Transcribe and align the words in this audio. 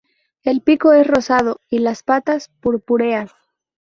El 0.41 0.61
pico 0.61 0.93
es 0.93 1.05
rosado 1.05 1.61
y 1.69 1.77
las 1.77 2.01
patas 2.01 2.49
purpúreas. 2.59 3.29